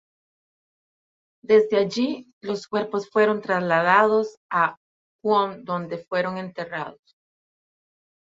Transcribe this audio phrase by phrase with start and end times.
[1.43, 4.75] Desde allí, los cuerpos fueron trasladado a
[5.21, 7.15] Qom, donde fueron enterrados.